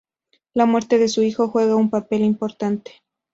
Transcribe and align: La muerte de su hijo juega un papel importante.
La 0.55 0.65
muerte 0.65 0.97
de 0.97 1.07
su 1.07 1.21
hijo 1.21 1.49
juega 1.49 1.75
un 1.75 1.91
papel 1.91 2.23
importante. 2.23 3.03